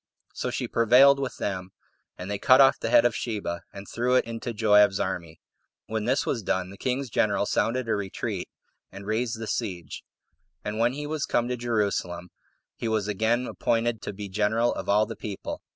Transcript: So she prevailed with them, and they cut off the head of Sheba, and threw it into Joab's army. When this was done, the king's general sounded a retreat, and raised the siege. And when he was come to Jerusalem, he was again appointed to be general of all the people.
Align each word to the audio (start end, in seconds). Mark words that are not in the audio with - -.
So 0.33 0.49
she 0.49 0.67
prevailed 0.67 1.19
with 1.19 1.37
them, 1.37 1.73
and 2.17 2.31
they 2.31 2.39
cut 2.39 2.59
off 2.59 2.79
the 2.79 2.89
head 2.89 3.05
of 3.05 3.15
Sheba, 3.15 3.61
and 3.71 3.87
threw 3.87 4.15
it 4.15 4.25
into 4.25 4.51
Joab's 4.51 4.99
army. 4.99 5.39
When 5.85 6.05
this 6.05 6.25
was 6.25 6.41
done, 6.41 6.71
the 6.71 6.77
king's 6.79 7.07
general 7.11 7.45
sounded 7.45 7.87
a 7.87 7.93
retreat, 7.93 8.49
and 8.91 9.05
raised 9.05 9.37
the 9.39 9.45
siege. 9.45 10.03
And 10.65 10.79
when 10.79 10.93
he 10.93 11.05
was 11.05 11.27
come 11.27 11.47
to 11.49 11.55
Jerusalem, 11.55 12.31
he 12.75 12.87
was 12.87 13.07
again 13.07 13.45
appointed 13.45 14.01
to 14.01 14.11
be 14.11 14.27
general 14.27 14.73
of 14.73 14.89
all 14.89 15.05
the 15.05 15.15
people. 15.15 15.61